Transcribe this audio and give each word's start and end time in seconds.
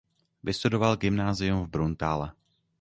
Vystudoval 0.43 0.97
gymnázium 0.97 1.63
v 1.65 1.69
Bruntále. 1.69 2.31